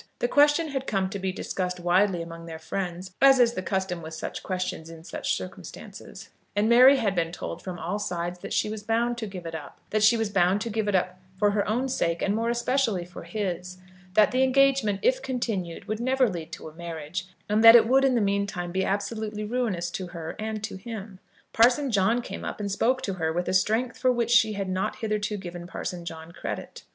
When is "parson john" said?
21.53-22.23, 25.67-26.31